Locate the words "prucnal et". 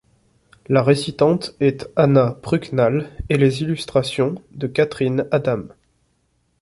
2.41-3.37